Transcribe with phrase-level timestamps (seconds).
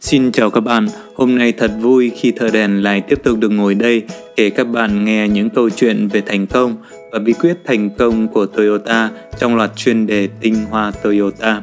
[0.00, 3.48] Xin chào các bạn, hôm nay thật vui khi thợ đèn lại tiếp tục được
[3.48, 4.02] ngồi đây
[4.36, 6.76] kể các bạn nghe những câu chuyện về thành công
[7.12, 11.62] và bí quyết thành công của Toyota trong loạt chuyên đề tinh hoa Toyota.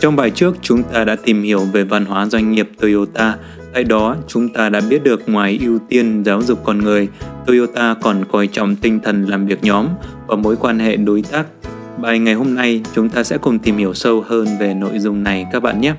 [0.00, 3.36] Trong bài trước chúng ta đã tìm hiểu về văn hóa doanh nghiệp Toyota,
[3.72, 7.08] tại đó chúng ta đã biết được ngoài ưu tiên giáo dục con người,
[7.46, 9.88] Toyota còn coi trọng tinh thần làm việc nhóm
[10.26, 11.46] và mối quan hệ đối tác.
[11.98, 15.22] Bài ngày hôm nay chúng ta sẽ cùng tìm hiểu sâu hơn về nội dung
[15.22, 15.94] này các bạn nhé.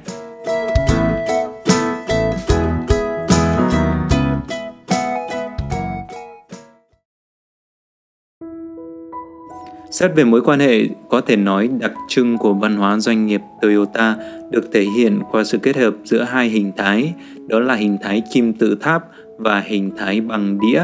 [10.00, 13.42] Xét về mối quan hệ có thể nói đặc trưng của văn hóa doanh nghiệp
[13.62, 14.16] Toyota
[14.52, 17.14] được thể hiện qua sự kết hợp giữa hai hình thái,
[17.48, 19.04] đó là hình thái kim tự tháp
[19.38, 20.84] và hình thái bằng đĩa.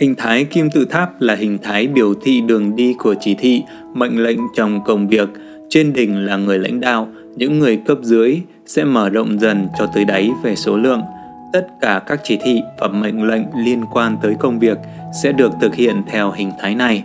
[0.00, 3.62] Hình thái kim tự tháp là hình thái biểu thị đường đi của chỉ thị,
[3.94, 5.28] mệnh lệnh trong công việc.
[5.68, 9.86] Trên đỉnh là người lãnh đạo, những người cấp dưới sẽ mở rộng dần cho
[9.94, 11.02] tới đáy về số lượng.
[11.52, 14.78] Tất cả các chỉ thị và mệnh lệnh liên quan tới công việc
[15.22, 17.04] sẽ được thực hiện theo hình thái này.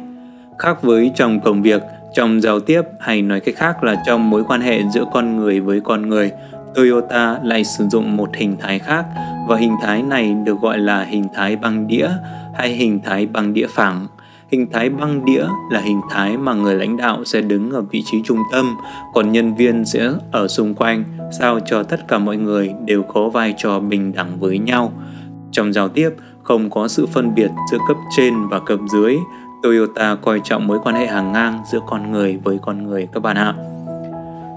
[0.62, 1.82] Khác với trong công việc,
[2.14, 5.60] trong giao tiếp hay nói cách khác là trong mối quan hệ giữa con người
[5.60, 6.32] với con người,
[6.76, 9.06] Toyota lại sử dụng một hình thái khác
[9.48, 12.10] và hình thái này được gọi là hình thái băng đĩa
[12.56, 14.08] hay hình thái băng đĩa phẳng.
[14.52, 18.04] Hình thái băng đĩa là hình thái mà người lãnh đạo sẽ đứng ở vị
[18.06, 18.78] trí trung tâm,
[19.14, 21.04] còn nhân viên sẽ ở xung quanh,
[21.40, 24.92] sao cho tất cả mọi người đều có vai trò bình đẳng với nhau.
[25.52, 26.10] Trong giao tiếp,
[26.44, 29.18] không có sự phân biệt giữa cấp trên và cấp dưới,
[29.64, 33.20] Toyota coi trọng mối quan hệ hàng ngang giữa con người với con người các
[33.20, 33.54] bạn ạ.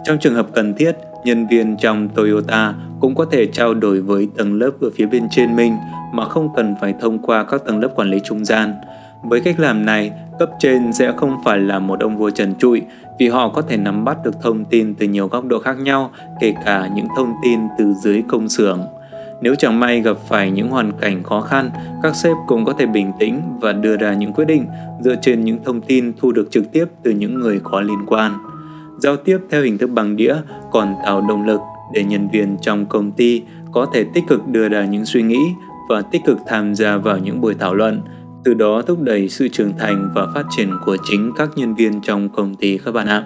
[0.05, 4.28] Trong trường hợp cần thiết, nhân viên trong Toyota cũng có thể trao đổi với
[4.36, 5.77] tầng lớp ở phía bên trên mình
[6.12, 8.74] mà không cần phải thông qua các tầng lớp quản lý trung gian.
[9.22, 12.83] Với cách làm này, cấp trên sẽ không phải là một ông vua trần trụi
[13.18, 16.11] vì họ có thể nắm bắt được thông tin từ nhiều góc độ khác nhau,
[16.40, 18.80] kể cả những thông tin từ dưới công xưởng.
[19.44, 21.70] Nếu chẳng may gặp phải những hoàn cảnh khó khăn,
[22.02, 24.66] các sếp cũng có thể bình tĩnh và đưa ra những quyết định
[25.00, 28.33] dựa trên những thông tin thu được trực tiếp từ những người có liên quan.
[28.98, 30.34] Giao tiếp theo hình thức bằng đĩa
[30.72, 31.60] còn tạo động lực
[31.94, 35.40] để nhân viên trong công ty có thể tích cực đưa ra những suy nghĩ
[35.88, 38.00] và tích cực tham gia vào những buổi thảo luận,
[38.44, 42.00] từ đó thúc đẩy sự trưởng thành và phát triển của chính các nhân viên
[42.00, 43.24] trong công ty các bạn ạ.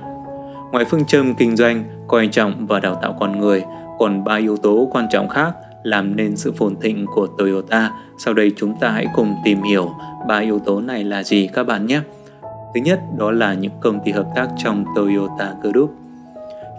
[0.72, 3.62] Ngoài phương châm kinh doanh, coi trọng và đào tạo con người,
[3.98, 5.52] còn ba yếu tố quan trọng khác–
[5.88, 7.91] làm nên sự phồn thịnh của Toyota.
[8.19, 9.91] Sau đây chúng ta hãy cùng tìm hiểu
[10.28, 12.00] ba yếu tố này là gì các bạn nhé.
[12.75, 15.94] Thứ nhất, đó là những công ty hợp tác trong Toyota Group.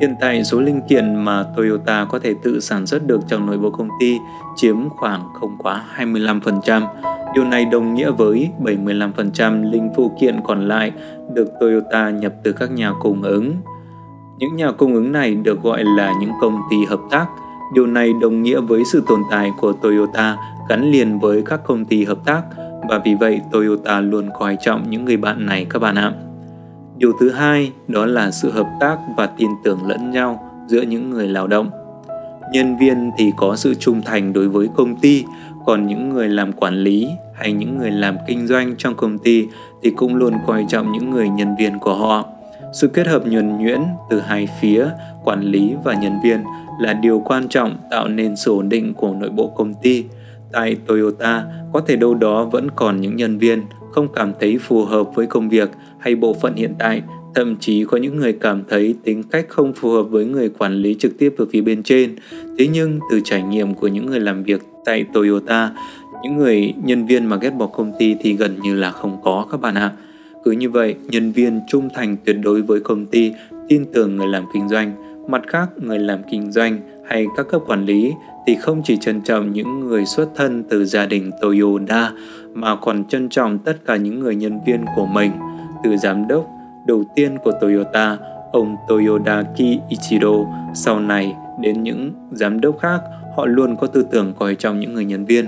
[0.01, 3.57] Hiện tại số linh kiện mà Toyota có thể tự sản xuất được trong nội
[3.57, 4.17] bộ công ty
[4.55, 6.87] chiếm khoảng không quá 25%.
[7.33, 10.91] Điều này đồng nghĩa với 75% linh phụ kiện còn lại
[11.33, 13.53] được Toyota nhập từ các nhà cung ứng.
[14.37, 17.27] Những nhà cung ứng này được gọi là những công ty hợp tác–
[17.73, 20.37] Điều này đồng nghĩa với sự tồn tại của Toyota
[20.69, 22.41] gắn liền với các công ty hợp tác
[22.89, 26.13] và vì vậy Toyota luôn coi trọng những người bạn này các bạn ạ.
[26.97, 31.09] Điều thứ hai đó là sự hợp tác và tin tưởng lẫn nhau giữa những
[31.09, 31.69] người lao động.
[32.51, 35.25] Nhân viên thì có sự trung thành đối với công ty,
[35.65, 39.47] còn những người làm quản lý hay những người làm kinh doanh trong công ty
[39.83, 42.25] thì cũng luôn coi trọng những người nhân viên của họ.
[42.73, 43.79] Sự kết hợp nhuần nhuyễn
[44.09, 44.87] từ hai phía,
[45.23, 46.43] quản lý và nhân viên
[46.79, 50.03] là điều quan trọng tạo nên sự ổn định của nội bộ công ty.
[50.51, 54.85] Tại Toyota, có thể đâu đó vẫn còn những nhân viên không cảm thấy phù
[54.85, 55.69] hợp với công việc
[55.99, 57.01] hay bộ phận hiện tại,
[57.35, 60.73] thậm chí có những người cảm thấy tính cách không phù hợp với người quản
[60.73, 62.15] lý trực tiếp ở phía bên trên.
[62.57, 65.71] Thế nhưng từ trải nghiệm của những người làm việc tại Toyota,
[66.23, 69.45] những người nhân viên mà ghét bỏ công ty thì gần như là không có
[69.51, 69.91] các bạn ạ.
[70.43, 73.31] Cứ như vậy, nhân viên trung thành tuyệt đối với công ty,
[73.69, 77.61] tin tưởng người làm kinh doanh Mặt khác, người làm kinh doanh hay các cấp
[77.67, 78.13] quản lý
[78.47, 82.11] thì không chỉ trân trọng những người xuất thân từ gia đình Toyota
[82.53, 85.31] mà còn trân trọng tất cả những người nhân viên của mình,
[85.83, 86.47] từ giám đốc
[86.87, 88.17] đầu tiên của Toyota,
[88.51, 89.43] ông Toyoda
[89.89, 90.33] Ichiro,
[90.73, 93.01] sau này đến những giám đốc khác,
[93.35, 95.45] họ luôn có tư tưởng coi trọng những người nhân viên.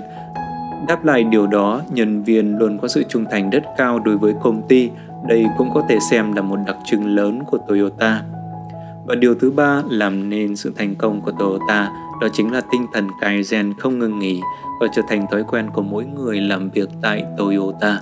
[0.88, 4.34] Đáp lại điều đó, nhân viên luôn có sự trung thành rất cao đối với
[4.42, 4.90] công ty,
[5.28, 8.22] đây cũng có thể xem là một đặc trưng lớn của Toyota.
[9.06, 12.86] Và điều thứ ba làm nên sự thành công của Toyota đó chính là tinh
[12.94, 14.42] thần Kaizen không ngừng nghỉ
[14.80, 18.02] và trở thành thói quen của mỗi người làm việc tại Toyota.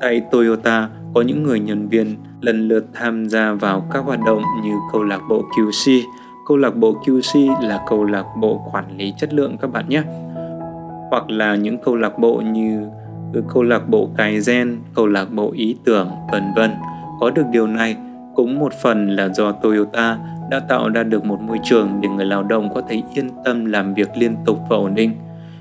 [0.00, 4.42] Tại Toyota có những người nhân viên lần lượt tham gia vào các hoạt động
[4.62, 6.00] như câu lạc bộ QC,
[6.48, 10.02] câu lạc bộ QC là câu lạc bộ quản lý chất lượng các bạn nhé
[11.10, 12.86] hoặc là những câu lạc bộ như
[13.32, 16.70] ừ, câu lạc bộ cài gen, câu lạc bộ ý tưởng, vân vân.
[17.20, 17.96] Có được điều này
[18.34, 20.18] cũng một phần là do Toyota
[20.50, 23.64] đã tạo ra được một môi trường để người lao động có thể yên tâm
[23.64, 25.12] làm việc liên tục và ổn định.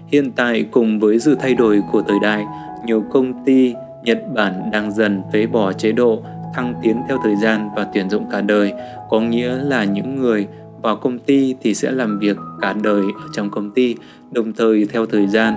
[0.07, 2.45] Hiện tại cùng với sự thay đổi của thời đại,
[2.85, 3.73] nhiều công ty
[4.03, 6.23] Nhật Bản đang dần phế bỏ chế độ
[6.53, 8.73] thăng tiến theo thời gian và tuyển dụng cả đời,
[9.09, 10.47] có nghĩa là những người
[10.81, 13.95] vào công ty thì sẽ làm việc cả đời ở trong công ty,
[14.31, 15.53] đồng thời theo thời gian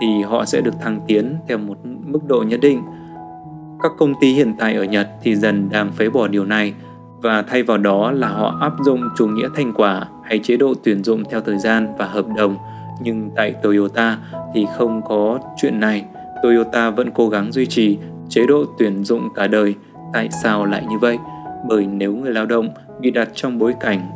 [0.00, 2.82] thì họ sẽ được thăng tiến theo một mức độ nhất định.
[3.84, 6.74] Các công ty hiện tại ở Nhật thì dần đang phế bỏ điều này
[7.22, 10.74] và thay vào đó là họ áp dụng chủ nghĩa thành quả hay chế độ
[10.84, 12.56] tuyển dụng theo thời gian và hợp đồng.
[13.02, 14.18] Nhưng tại Toyota
[14.54, 16.04] thì không có chuyện này.
[16.42, 17.98] Toyota vẫn cố gắng duy trì
[18.28, 19.74] chế độ tuyển dụng cả đời.
[20.12, 21.18] Tại sao lại như vậy?
[21.68, 22.68] Bởi nếu người lao động
[23.00, 24.10] bị đặt trong bối cảnh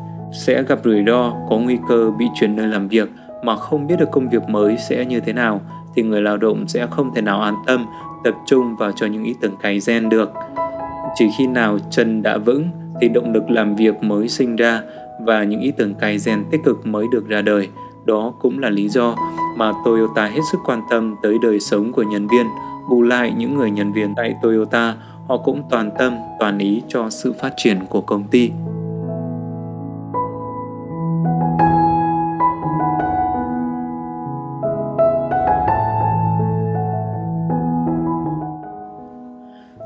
[0.46, 3.08] sẽ gặp rủi ro, có nguy cơ bị chuyển nơi làm việc
[3.42, 5.60] mà không biết được công việc mới sẽ như thế nào
[5.96, 7.86] thì người lao động sẽ không thể nào an tâm
[8.24, 10.32] tập trung vào cho những ý tưởng cài gen được.
[11.14, 12.68] Chỉ khi nào chân đã vững
[13.00, 14.82] thì động lực làm việc mới sinh ra
[15.20, 17.68] và những ý tưởng cài gen tích cực mới được ra đời.
[18.04, 19.16] Đó cũng là lý do
[19.56, 22.46] mà Toyota hết sức quan tâm tới đời sống của nhân viên.
[22.90, 24.94] Bù lại những người nhân viên tại Toyota,
[25.28, 28.50] họ cũng toàn tâm, toàn ý cho sự phát triển của công ty.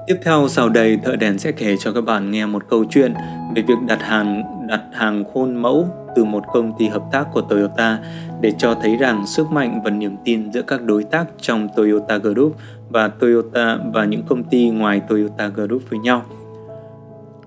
[0.07, 3.15] Tiếp theo sau đây, thợ đèn sẽ kể cho các bạn nghe một câu chuyện
[3.57, 7.41] về việc đặt hàng đặt hàng khuôn mẫu từ một công ty hợp tác của
[7.41, 7.99] Toyota
[8.41, 12.17] để cho thấy rằng sức mạnh và niềm tin giữa các đối tác trong Toyota
[12.17, 12.57] Group
[12.91, 16.23] và Toyota và những công ty ngoài Toyota Group với nhau.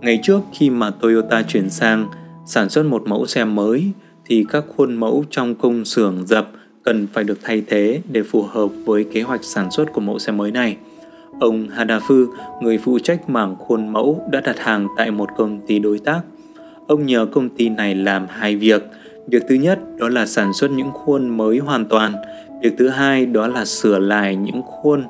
[0.01, 2.07] Ngày trước khi mà Toyota chuyển sang
[2.45, 3.91] sản xuất một mẫu xe mới,
[4.25, 6.47] thì các khuôn mẫu trong công xưởng dập
[6.83, 10.19] cần phải được thay thế để phù hợp với kế hoạch sản xuất của mẫu
[10.19, 10.77] xe mới này.
[11.39, 12.25] Ông Hadafu,
[12.61, 16.21] người phụ trách mảng khuôn mẫu, đã đặt hàng tại một công ty đối tác.
[16.87, 18.83] Ông nhờ công ty này làm hai việc.
[19.27, 22.13] Việc thứ nhất đó là sản xuất những khuôn mới hoàn toàn.
[22.61, 25.03] Việc thứ hai đó là sửa lại những khuôn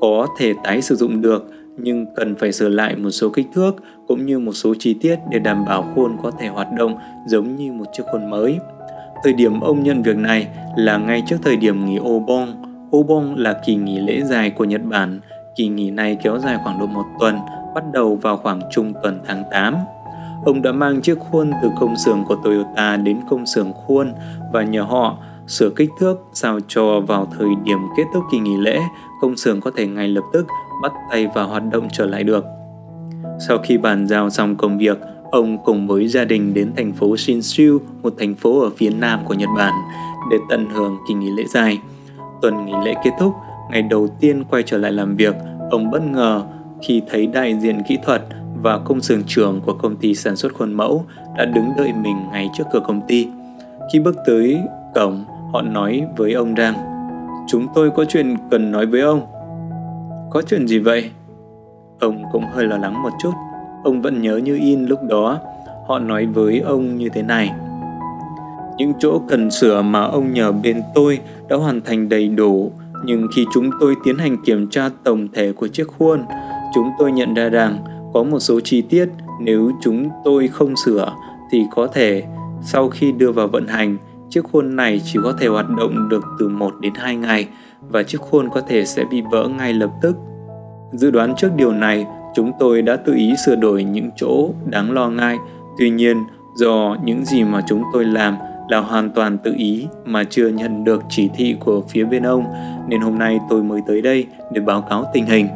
[0.00, 3.72] có thể tái sử dụng được nhưng cần phải sửa lại một số kích thước
[4.06, 6.96] cũng như một số chi tiết để đảm bảo khuôn có thể hoạt động
[7.26, 8.58] giống như một chiếc khuôn mới.
[9.24, 12.48] Thời điểm ông nhận việc này là ngay trước thời điểm nghỉ Obon.
[12.96, 15.20] Obon là kỳ nghỉ lễ dài của Nhật Bản
[15.56, 17.38] Kỳ nghỉ này kéo dài khoảng độ một tuần,
[17.74, 19.76] bắt đầu vào khoảng trung tuần tháng 8.
[20.44, 24.12] Ông đã mang chiếc khuôn từ công xưởng của Toyota đến công xưởng khuôn
[24.52, 25.16] và nhờ họ
[25.46, 28.80] sửa kích thước sao cho vào thời điểm kết thúc kỳ nghỉ lễ,
[29.20, 30.46] công xưởng có thể ngay lập tức
[30.82, 32.44] bắt tay vào hoạt động trở lại được.
[33.48, 34.98] Sau khi bàn giao xong công việc,
[35.30, 39.20] ông cùng với gia đình đến thành phố Shinshu, một thành phố ở phía nam
[39.24, 39.74] của Nhật Bản,
[40.30, 41.78] để tận hưởng kỳ nghỉ lễ dài.
[42.42, 43.34] Tuần nghỉ lễ kết thúc,
[43.70, 45.34] ngày đầu tiên quay trở lại làm việc,
[45.70, 46.42] ông bất ngờ
[46.82, 48.22] khi thấy đại diện kỹ thuật
[48.62, 51.04] và công xưởng trưởng của công ty sản xuất khuôn mẫu
[51.36, 53.28] đã đứng đợi mình ngay trước cửa công ty.
[53.92, 54.60] Khi bước tới
[54.94, 56.74] cổng, họ nói với ông rằng
[57.50, 59.26] Chúng tôi có chuyện cần nói với ông.
[60.30, 61.10] Có chuyện gì vậy?
[62.00, 63.32] Ông cũng hơi lo lắng một chút.
[63.84, 65.38] Ông vẫn nhớ như in lúc đó.
[65.86, 67.52] Họ nói với ông như thế này.
[68.76, 72.72] Những chỗ cần sửa mà ông nhờ bên tôi đã hoàn thành đầy đủ
[73.04, 76.24] nhưng khi chúng tôi tiến hành kiểm tra tổng thể của chiếc khuôn
[76.74, 79.08] chúng tôi nhận ra rằng có một số chi tiết
[79.40, 81.14] nếu chúng tôi không sửa
[81.50, 82.22] thì có thể
[82.62, 83.96] sau khi đưa vào vận hành
[84.30, 87.48] chiếc khuôn này chỉ có thể hoạt động được từ 1 đến 2 ngày
[87.88, 90.16] và chiếc khuôn có thể sẽ bị vỡ ngay lập tức.
[90.92, 94.92] Dự đoán trước điều này, chúng tôi đã tự ý sửa đổi những chỗ đáng
[94.92, 95.38] lo ngại.
[95.78, 98.36] Tuy nhiên, do những gì mà chúng tôi làm
[98.70, 102.44] là hoàn toàn tự ý mà chưa nhận được chỉ thị của phía bên ông
[102.88, 105.48] nên hôm nay tôi mới tới đây để báo cáo tình hình.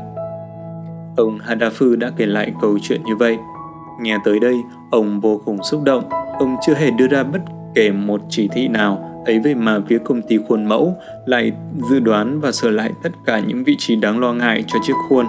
[1.16, 3.38] Ông Hadafu đã kể lại câu chuyện như vậy.
[4.00, 4.54] Nghe tới đây,
[4.90, 6.04] ông vô cùng xúc động.
[6.38, 7.40] Ông chưa hề đưa ra bất
[7.74, 11.52] kể một chỉ thị nào ấy vậy mà phía công ty khuôn mẫu lại
[11.90, 14.94] dự đoán và sửa lại tất cả những vị trí đáng lo ngại cho chiếc
[15.08, 15.26] khuôn.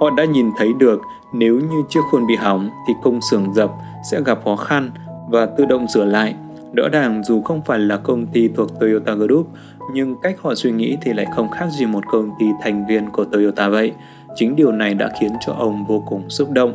[0.00, 1.00] Họ đã nhìn thấy được
[1.32, 3.70] nếu như chiếc khuôn bị hỏng thì công xưởng dập
[4.10, 4.90] sẽ gặp khó khăn
[5.28, 6.34] và tự động sửa lại
[6.74, 9.48] Rõ ràng dù không phải là công ty thuộc Toyota Group,
[9.94, 13.10] nhưng cách họ suy nghĩ thì lại không khác gì một công ty thành viên
[13.10, 13.92] của Toyota vậy.
[14.34, 16.74] Chính điều này đã khiến cho ông vô cùng xúc động.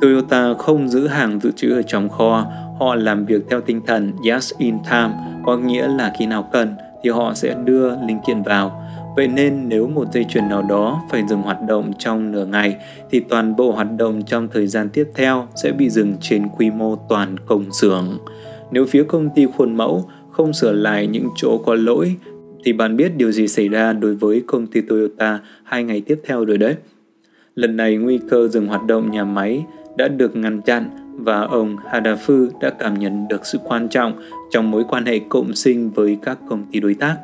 [0.00, 2.46] Toyota không giữ hàng dự trữ ở trong kho,
[2.78, 5.10] họ làm việc theo tinh thần yes in time,
[5.46, 8.82] có nghĩa là khi nào cần thì họ sẽ đưa linh kiện vào.
[9.16, 12.76] Vậy nên nếu một dây chuyền nào đó phải dừng hoạt động trong nửa ngày
[13.10, 16.70] thì toàn bộ hoạt động trong thời gian tiếp theo sẽ bị dừng trên quy
[16.70, 18.18] mô toàn công xưởng.
[18.72, 22.16] Nếu phía công ty khuôn mẫu không sửa lại những chỗ có lỗi
[22.64, 26.20] thì bạn biết điều gì xảy ra đối với công ty Toyota hai ngày tiếp
[26.24, 26.74] theo rồi đấy.
[27.54, 29.64] Lần này nguy cơ dừng hoạt động nhà máy
[29.96, 34.70] đã được ngăn chặn và ông Hadafu đã cảm nhận được sự quan trọng trong
[34.70, 37.16] mối quan hệ cộng sinh với các công ty đối tác.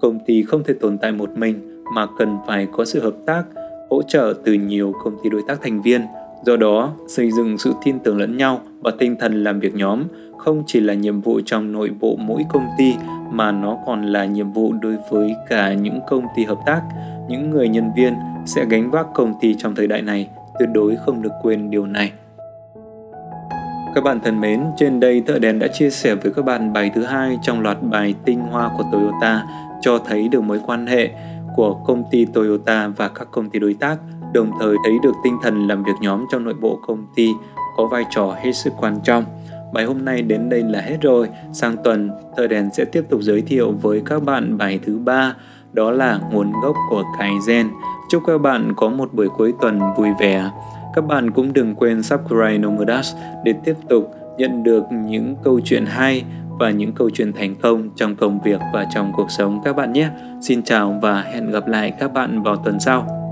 [0.00, 3.44] Công ty không thể tồn tại một mình mà cần phải có sự hợp tác,
[3.90, 6.00] hỗ trợ từ nhiều công ty đối tác thành viên.
[6.44, 10.02] Do đó, xây dựng sự tin tưởng lẫn nhau và tinh thần làm việc nhóm
[10.38, 12.94] không chỉ là nhiệm vụ trong nội bộ mỗi công ty
[13.30, 16.82] mà nó còn là nhiệm vụ đối với cả những công ty hợp tác,
[17.28, 18.14] những người nhân viên
[18.46, 20.28] sẽ gánh vác công ty trong thời đại này,
[20.58, 22.12] tuyệt đối không được quên điều này.
[23.94, 26.90] Các bạn thân mến, trên đây Thợ Đèn đã chia sẻ với các bạn bài
[26.94, 29.42] thứ hai trong loạt bài tinh hoa của Toyota
[29.80, 31.10] cho thấy được mối quan hệ
[31.56, 33.98] của công ty Toyota và các công ty đối tác,
[34.32, 37.34] đồng thời thấy được tinh thần làm việc nhóm trong nội bộ công ty
[37.76, 39.24] có vai trò hết sức quan trọng.
[39.72, 41.28] Bài hôm nay đến đây là hết rồi.
[41.52, 45.34] Sang tuần, Thợ Đèn sẽ tiếp tục giới thiệu với các bạn bài thứ ba,
[45.72, 47.68] đó là nguồn gốc của cái gen.
[48.08, 50.50] Chúc các bạn có một buổi cuối tuần vui vẻ.
[50.94, 53.14] Các bạn cũng đừng quên subscribe Nomodas
[53.44, 56.24] để tiếp tục nhận được những câu chuyện hay
[56.58, 59.92] và những câu chuyện thành công trong công việc và trong cuộc sống các bạn
[59.92, 60.08] nhé.
[60.40, 63.25] Xin chào và hẹn gặp lại các bạn vào tuần sau.